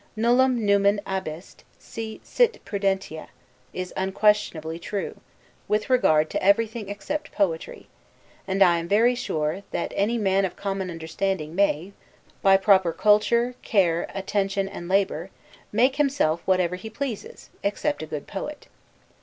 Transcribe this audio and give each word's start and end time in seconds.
'Nullum 0.17 0.57
numen 0.59 0.99
abest, 1.05 1.63
si 1.77 2.19
sit 2.23 2.65
prudentia,' 2.65 3.27
is 3.71 3.93
unquestionably 3.95 4.79
true, 4.79 5.21
with 5.67 5.91
regard 5.91 6.27
to 6.31 6.43
everything 6.43 6.89
except 6.89 7.31
poetry; 7.31 7.85
and 8.47 8.63
I 8.63 8.79
am 8.79 8.87
very 8.87 9.13
sure 9.13 9.61
that 9.69 9.93
any 9.95 10.17
man 10.17 10.43
of 10.43 10.55
common 10.55 10.89
understanding 10.89 11.53
may, 11.53 11.93
by 12.41 12.57
proper 12.57 12.93
culture, 12.93 13.53
care, 13.61 14.07
attention, 14.15 14.67
and 14.67 14.87
labor, 14.87 15.29
make 15.71 15.97
himself 15.97 16.41
whatever 16.45 16.77
he 16.77 16.89
pleases, 16.89 17.51
except 17.61 18.01
a 18.01 18.07
good 18.07 18.25
poet. 18.25 18.65